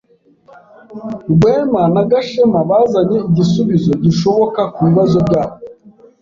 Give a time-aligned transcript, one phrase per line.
[1.31, 5.55] Rwema na Gashema bazanye igisubizo gishoboka kubibazo byabo.